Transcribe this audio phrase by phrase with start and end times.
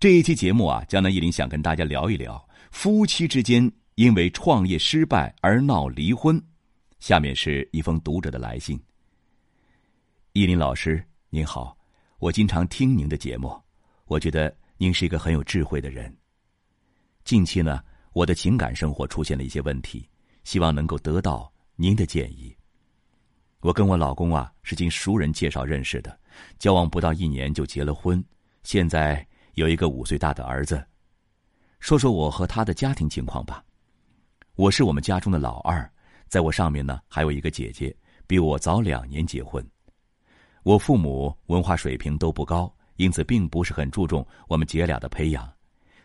[0.00, 6.42] 这一期节目啊，江南一林想跟大家聊一聊夫妻之间因为创业失败而闹离婚。
[7.00, 8.80] 下面是一封读者的来信。
[10.32, 11.76] 依林老师您好，
[12.18, 13.54] 我经常听您的节目，
[14.06, 16.10] 我觉得您是一个很有智慧的人。
[17.22, 20.08] 近期呢，我的情感生活出现了一些问题，
[20.44, 22.56] 希望能够得到您的建议。
[23.60, 26.18] 我跟我老公啊是经熟人介绍认识的，
[26.58, 28.24] 交往不到一年就结了婚，
[28.62, 29.26] 现在。
[29.54, 30.84] 有一个五岁大的儿子。
[31.78, 33.64] 说说我和他的家庭情况吧。
[34.54, 35.90] 我是我们家中的老二，
[36.28, 37.94] 在我上面呢还有一个姐姐，
[38.26, 39.66] 比我早两年结婚。
[40.62, 45.50] 我父母文化水平都不高，因此并不是很注重我们姐俩的培养。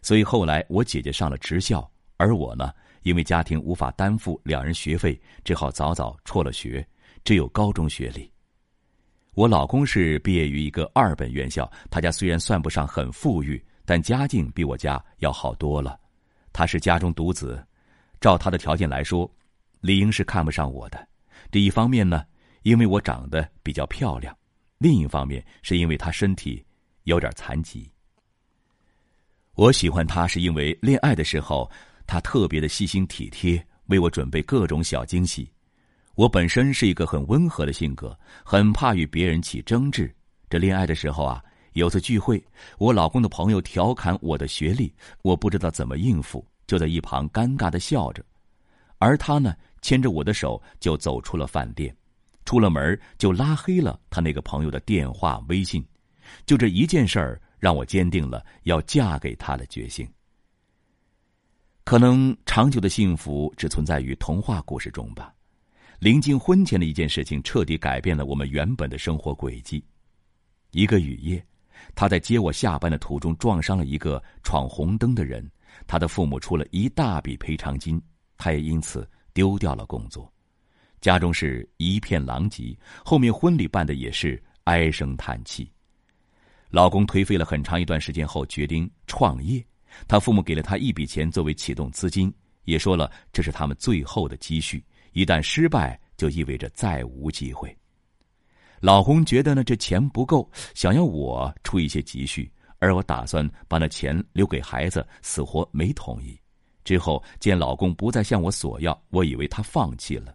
[0.00, 6.86] 所以后来我姐姐上了职校，而我呢，因为家庭无法担负两人学费，只好早早辍了学，
[7.24, 8.30] 只有高中学历。
[9.34, 15.98] 我老公是毕业于一个二本院校，他家虽然算不上很富裕，但家境比我家要好多了。
[16.52, 17.60] 他是家中独子，
[18.20, 19.28] 照他的条件来说，
[19.80, 21.08] 理应是看不上我的。
[21.50, 22.24] 这一方面呢，
[22.62, 24.32] 因为我长得比较漂亮；
[24.78, 26.64] 另一方面，是因为他身体
[27.02, 27.90] 有点残疾。
[29.56, 31.68] 我喜欢他，是因为恋爱的时候
[32.06, 35.50] 他特别的细心体贴，为我准备各种小惊喜。
[36.14, 40.14] 我本身是一个很温和的性格，很怕与别人起争执。
[40.48, 42.42] 这恋爱的时候啊，有次聚会，
[42.78, 48.24] 我老公的朋友调侃我的学历，我不知道怎么应付，就在一旁尴尬的笑着。
[48.98, 51.94] 而他呢，牵着我的手就走出了饭店，
[52.44, 55.84] 出了门就拉黑了他那个朋友的电话、微信。
[56.46, 60.08] 就这一件事儿，让我坚定了要嫁给他的决心。
[61.82, 65.33] 可能长久的幸福只存在于童话故事中吧。
[66.04, 69.82] 临近婚前的一件事情，彻底改变了我们原本的生活轨迹。
[70.72, 71.42] 一个雨夜，
[71.94, 75.50] 他在接我下班的途中撞伤了一个闯红灯的人，
[75.86, 77.98] 他的父母出了一大笔赔偿金，
[78.36, 80.30] 他也因此丢掉了工作，
[81.00, 82.76] 家中是一片狼藉。
[83.02, 85.72] 后面婚礼办的也是唉声叹气。
[86.68, 89.64] 老公颓废了很长一段时间后，决定创业。
[90.06, 92.30] 他父母给了他一笔钱作为启动资金，
[92.64, 94.84] 也说了这是他们最后的积蓄。
[95.12, 97.76] 一旦失败，就意味着再无机会。
[98.80, 106.38] 老公觉得呢，这钱不够，想要我出一些积蓄，而我打算把那钱留给孩子，死活没同意。
[106.84, 110.34] 之后见老公不再向我索要，我以为他放弃了。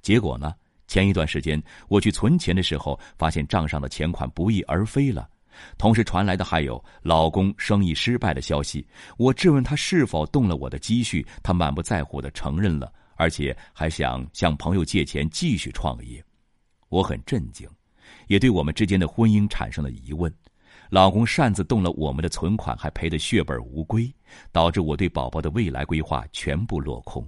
[0.00, 0.52] 结果呢，
[0.88, 5.28] 前一段时间我去存钱的时候，发现账上的钱款不翼而飞了。
[5.78, 8.84] 同时传来的还有老公生意失败的消息。
[9.18, 12.92] 我质问他是否动了我的积蓄，他满不在乎的承认了。
[13.22, 16.20] 而且还想向朋友借钱继续创业，
[16.88, 17.68] 我很震惊，
[18.26, 20.34] 也对我们之间的婚姻产生了疑问。
[20.90, 24.12] 老公擅自动了我们的存款，还赔得血本无归，
[24.50, 27.24] 导致我对宝宝的未来规划全部落空。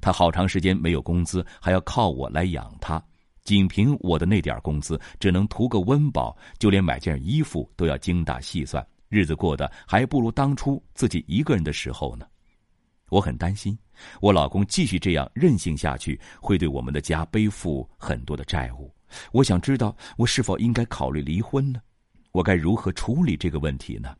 [0.00, 3.02] 他好长时间没有工资，还要靠我来养他。
[3.42, 12.24] 仅凭我的那点工资，只能图个温饱，就连买件衣服都要精打细算，日子过得还不如当初自己一个人的时候呢。
[13.12, 13.78] 我很担心，
[14.22, 18.90] 我老公继续这样任性下去，会对我们的家背负很多的债务。
[19.32, 21.82] 我想知道，我是否应该考虑离婚呢？
[22.30, 24.16] 我该如何处理这个问题呢？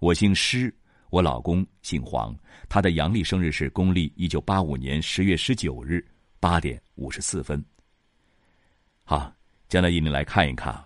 [0.00, 0.74] 我姓施，
[1.10, 2.36] 我老公姓黄，
[2.68, 6.04] 他的阳历生日是公历一九八五年十月十九日
[6.40, 7.64] 八点五十四分。
[9.04, 9.32] 好，
[9.68, 10.84] 将来一您来看一看，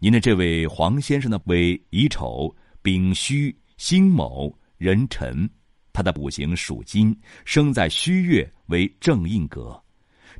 [0.00, 2.52] 您的这位黄先生呢，为乙丑、
[2.82, 5.48] 丙戌、辛卯、壬辰。
[5.94, 9.80] 他的五行属金，生在戌月为正印格，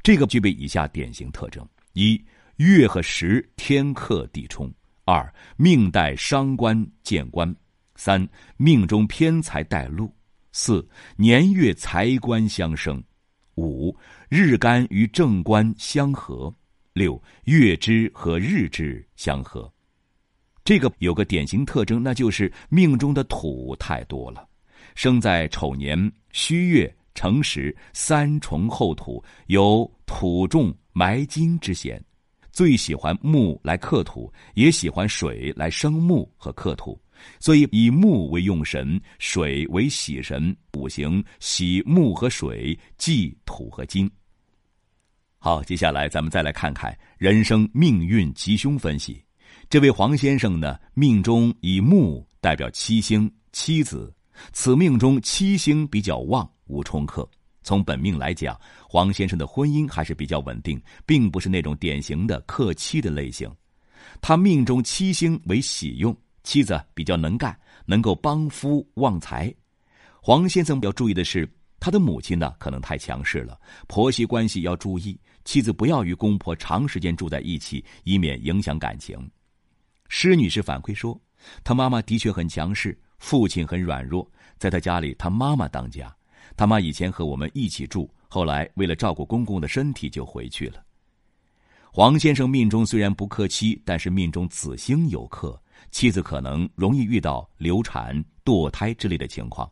[0.02, 2.20] 这个具备以下典型特征：一、
[2.56, 4.68] 月和时天克地冲；
[5.04, 7.48] 二、命带伤官见官；
[7.94, 10.06] 三、命中偏财带禄；
[10.50, 10.84] 四、
[11.16, 13.00] 年月财官相生；
[13.54, 13.96] 五、
[14.28, 16.52] 日干与正官相合；
[16.94, 19.72] 六、月支和日支相合。
[20.64, 24.48] 这个有个典型特征，那就是命中的土太多了。
[24.94, 32.00] 生在丑年戌月辰时，三重厚土，有土重埋金之嫌，
[32.52, 37.00] 最喜欢木来克土，也喜欢水来生木和克土，
[37.38, 44.10] 所以以木为用神，水为喜神，五行喜木和水，忌土和金。
[45.38, 49.22] 好，接下来咱们再来看看人生命运吉凶分析。
[49.68, 54.12] 这位黄先生呢，命中以木代表七星妻子。
[54.52, 57.28] 此命中七星比较旺，无冲克。
[57.62, 63.50] 从本命来讲，黄先生的婚姻还是比较稳定，并不是那种典型的克妻的类型。
[64.20, 69.52] 他命中七星为喜用，妻子比较能干，能够帮夫旺财。
[70.20, 79.18] 黄先生要注意的是，他的母亲呢可能太强势了，婆媳关系要注意，妻子不要与公婆长时间住在一起，以免影响感情。
[80.08, 81.18] 施女士反馈说，
[81.64, 86.14] 她妈妈的确很强势，父亲很软弱，在他家里，他妈妈当家。
[86.54, 90.84] 他妈以前和我们一起住，后来为了照顾公公的身体就回去了。
[91.90, 95.58] 黄先生命中虽然不克妻，但是命中子星有克，
[95.90, 99.68] 妻子可能容易遇到流产、堕胎之类的情况。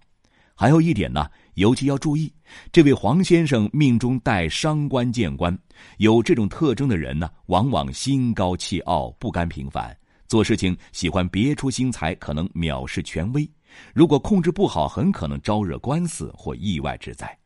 [0.55, 2.33] 还有一点呢，尤其要注意，
[2.73, 5.57] 这位黄先生命中带伤官见官，
[5.99, 9.95] 有这种特征的人呢，往往心高气傲、不甘平凡，
[10.33, 13.47] 做事情喜欢别出心裁，可能藐视权威。
[13.93, 17.39] 如果控制不好，很可能招惹官司或意外之灾。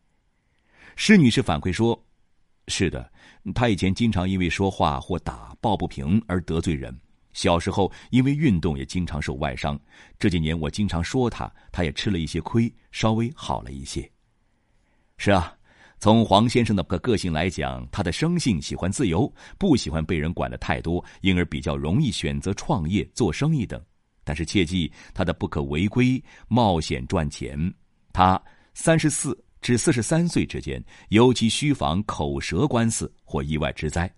[0.95, 2.01] 施女士反馈说
[2.69, 3.13] ：“是的，
[3.53, 6.97] 她以前经常因为说话或打抱不平而得罪人。
[7.33, 9.77] 小时候因为运动也经常受外伤。
[10.17, 14.09] 这几年我经常说她，她也吃了一些亏，稍微好了一些。”
[15.19, 15.56] 是啊，
[15.99, 23.83] 从黄先生的个个性来讲，他的生性喜欢自由，不喜欢被人管的太多，因而比较容易选择创业、做生意等。
[24.23, 27.59] 但是切记，他的不可违规冒险赚钱。
[28.13, 28.41] 他
[28.75, 34.13] 三十四至四十三岁之间，尤其需防口舌官司或意外之灾。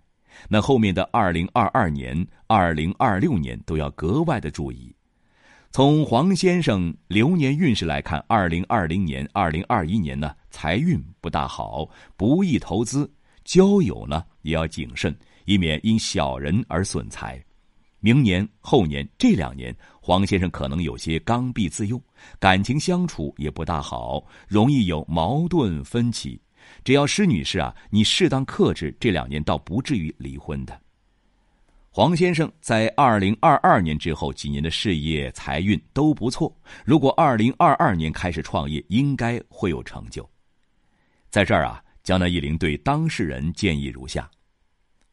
[0.47, 4.93] 那后面的二零二二年、二零二六年都要格外的注意。
[5.71, 11.87] 从黄先生流年运势来看，二零二零年、二零二一年呢，财运不大好，
[12.17, 13.09] 不宜投资。
[13.43, 17.39] 交友呢，也要谨慎，以免因小人而损财。
[17.99, 22.01] 明年、后年这两年，黄先生可能有些刚愎自用，
[22.39, 26.41] 感情相处也不大好，容易有矛盾分歧。
[26.83, 30.79] 只要施女士啊，你适当克制，这两年倒不至于离婚的。
[31.91, 36.55] 黄先生在二零二二年之后几年的事业财运都不错，
[36.85, 40.27] 如果二零二二年开始创业，应该会有成就。
[41.31, 44.29] 在这儿啊，江南一林对当事人建议如下：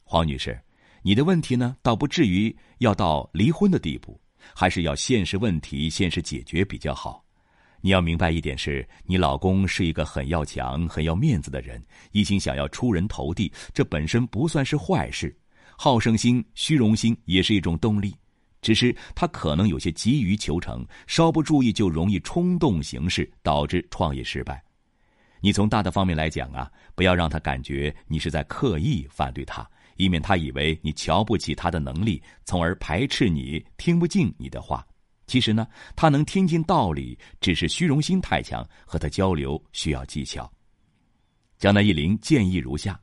[0.04, 0.58] 黄女士。
[1.00, 4.20] 你的问题呢，倒不至于要到离婚的地步，
[4.54, 7.24] 还是要现实问题现实解决比较好。
[7.80, 11.82] 你要明白一点是，你老公是一个很要强、很要面子的人，
[12.12, 15.34] 一心想要出人头地，这本身不算是坏事。
[15.76, 18.14] 好胜心、虚荣心也是一种动力，
[18.62, 24.62] 只是他可能有些急于求成，稍不注意就容易冲动行事，导致创业失败。
[25.40, 29.68] 你从大的方面来讲啊，不要让他感觉你是在刻意反对他。
[29.98, 34.86] 以免他以为你瞧不起他的能力，从而排斥你，听不进你的话。
[35.26, 40.50] 其实呢，他能听进道理，只是虚荣心太强，和他交流需要技巧。
[41.58, 43.00] 江南一林建议如下：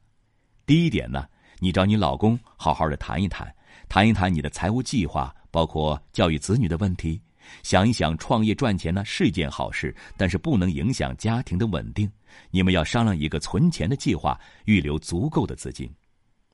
[0.68, 1.26] 第一点呢，
[1.64, 3.50] 你找你老公好好的谈一谈，
[3.88, 7.22] 谈一谈你的财务计划，包括教育子女的问题。
[7.62, 12.12] 想一想，创业赚钱呢是一件好事，但是不能影响家庭的稳定。
[12.52, 15.90] 你们要商量一个存钱的计划，预留足够的资金。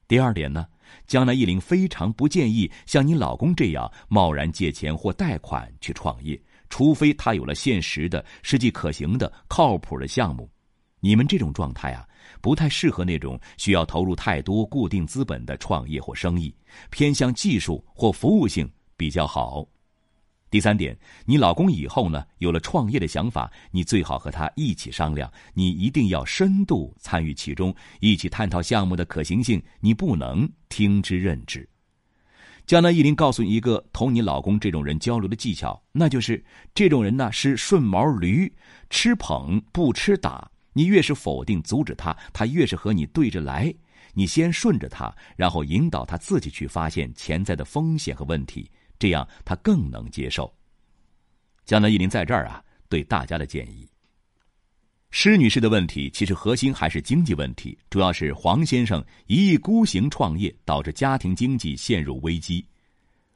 [0.07, 0.67] 第二点呢，
[1.07, 6.39] 江南一林非常不建议像你老公这样贸然借钱或贷款去创业，
[6.69, 10.47] 除非他有了现实的、实际可行的、靠谱的项目。
[10.99, 12.05] 你们这种状态啊，
[12.41, 16.53] 不太适合那种需要投入太多固定资本的创业或生意，
[16.89, 19.67] 偏向技术或服务性比较好。
[20.51, 31.69] 第三点，你老公以后呢有了创业的想法，你最好和他一起商量，你一定要深度参与其中，一起探讨项目的可行性，你不能听之任之。
[32.65, 38.51] 江南一林告诉你一个同你老公这种人交流的技巧，那就是这种人呢是顺毛驴，
[38.89, 40.49] 吃捧不吃打。
[40.73, 43.73] 你越是否定阻止他，他越是和你对着来。
[44.13, 48.69] 你先顺着他，然后引导他自己去发现潜在的风险和问题。
[48.97, 50.51] 这样他更能接受。
[51.65, 53.87] 江南一林在这儿啊，对大家的建议。
[55.11, 62.63] 施女士的问题其实核心还是经济问题，主要是黄先生一意孤行创业，导致家庭经济陷入危机。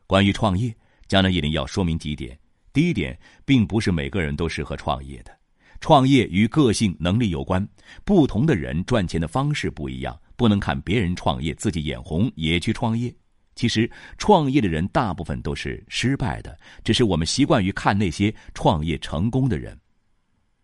[0.05, 0.75] 关于创业，
[1.07, 2.37] 江南一林要说明几点：
[2.73, 5.35] 第一点，并不是每个人都适合创业的，
[5.83, 7.67] 创业与个性能力有关，
[8.05, 13.13] 不同的人赚钱的方式不一样，不能看别人创业自己眼红也去创业。
[13.53, 19.77] 其实，创业的人大部分都是失败的，只是我们习惯于看那些创业成功的人。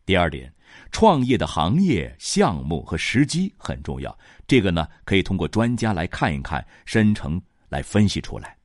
[0.05, 0.49] 第二点，
[0.89, 8.55] 创业的行业、项目和时机很重要，这个呢可以通过专家来看一看，深层来分析出来。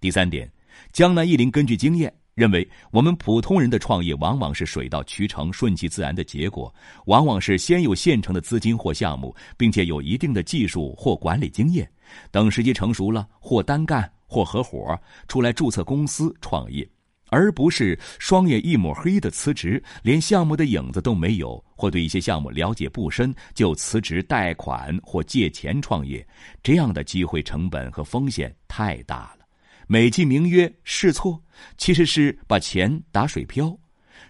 [0.00, 0.50] 第三点，
[0.94, 2.10] 江南一林根据经验。
[2.34, 6.72] 认为我们普通人的创业往往是水到渠成、顺其自然的结果，
[7.06, 11.88] 往往是先有现成的资金或项目，并且有一定的技术或管理经验，
[12.30, 14.98] 等时机成熟了，或单干或合伙
[15.28, 16.88] 出来注册公司创业。
[17.30, 26.24] 而不是双眼一抹黑的辞职，连项目的影子都没有，或对一些项目了解不深就辞职贷款或借钱创业，
[26.62, 29.43] 这样的机会成本和风险太大了。
[29.86, 31.42] 美其名曰试错，
[31.76, 33.76] 其实是把钱打水漂。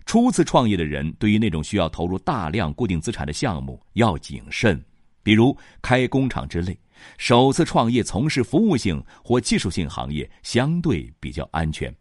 [0.06, 4.82] 初次创业的人，对于那种需要投入大量固定资产的项目要谨慎，
[5.22, 6.78] 比如开工厂之类。
[7.18, 11.94] 首次创业从事服务性或技术性行业，相对比较安全。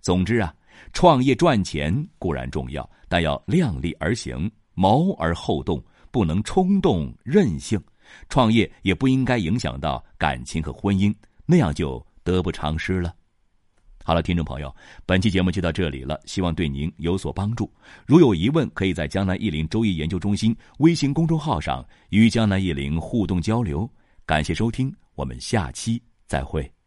[0.00, 0.52] 总之啊，
[0.92, 7.80] 创业赚钱固然重要，但要量力而行，谋而后动，不能冲动任性。
[8.28, 11.14] 创业也不应该影响到感情和婚姻，
[11.46, 13.14] 那样就得不偿失了。
[14.04, 14.74] 好了，听众朋友，
[15.06, 17.72] 本期节目就到这里了，希望对您有所帮助。
[18.04, 23.88] 如有疑问，可以在江南易林周易研究中心微信公众号上与江南易林互动交流。
[24.26, 26.81] 感谢收听，我们下期再会。